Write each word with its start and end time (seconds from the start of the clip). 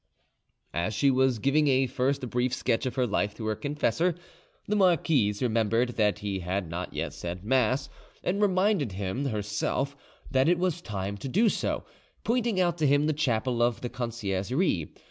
As 0.73 0.95
she 0.95 1.11
was 1.11 1.37
giving 1.37 1.67
a 1.67 1.85
first 1.85 2.27
brief 2.31 2.55
sketch 2.55 2.87
of 2.87 2.95
her 2.95 3.05
life 3.05 3.35
to 3.35 3.45
her 3.45 3.55
confessor, 3.55 4.15
the 4.67 4.75
marquise 4.75 5.43
remembered 5.43 5.89
that 5.89 6.17
he 6.25 6.39
had 6.39 6.67
not 6.71 6.91
yet 6.91 7.13
said 7.13 7.43
mass, 7.43 7.87
and 8.23 8.41
reminded 8.41 8.93
him 8.93 9.25
herself 9.25 9.95
that 10.31 10.49
it 10.49 10.57
was 10.57 10.81
time 10.81 11.17
to 11.17 11.29
do 11.29 11.49
so, 11.49 11.85
pointing 12.23 12.59
out 12.59 12.79
to 12.79 12.87
him 12.87 13.05
the 13.05 13.13
chapel 13.13 13.61
of 13.61 13.81
the 13.81 13.89
Conciergerie. 13.89 14.91